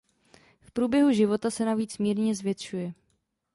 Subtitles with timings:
[0.59, 2.93] V průběhu života se navíc mírně zvětšuje.